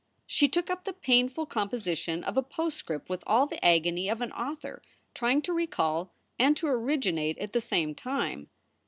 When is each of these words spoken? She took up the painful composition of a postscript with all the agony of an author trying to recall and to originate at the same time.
She 0.25 0.47
took 0.49 0.71
up 0.71 0.83
the 0.85 0.93
painful 0.93 1.45
composition 1.45 2.23
of 2.23 2.35
a 2.35 2.41
postscript 2.41 3.07
with 3.07 3.23
all 3.27 3.45
the 3.45 3.63
agony 3.63 4.09
of 4.09 4.19
an 4.19 4.31
author 4.31 4.81
trying 5.13 5.43
to 5.43 5.53
recall 5.53 6.11
and 6.39 6.57
to 6.57 6.65
originate 6.65 7.37
at 7.37 7.53
the 7.53 7.61
same 7.61 7.93
time. 7.93 8.49